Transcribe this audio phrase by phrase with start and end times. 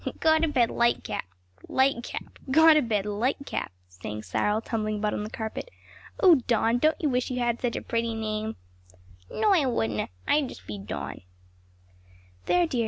[0.19, 1.21] "Gotobed Lightcap!
[1.69, 2.37] Lightcap!
[2.49, 5.69] Gotobed Nightcap!" sang Cyril, tumbling about on the carpet.
[6.21, 8.55] "O Don, don't you wish you had such a pretty name?"
[9.29, 11.21] "No, I wouldna; I just be Don."